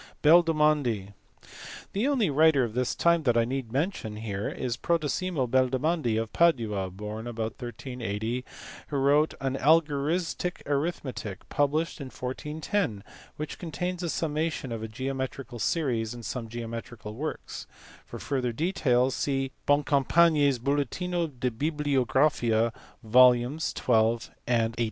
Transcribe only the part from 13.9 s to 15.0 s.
the summation of a